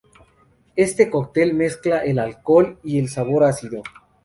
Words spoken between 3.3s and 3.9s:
ácido.